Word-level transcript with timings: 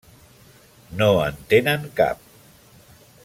No 1.01 1.09
en 1.25 1.37
tenen 1.53 1.87
cap. 2.01 2.27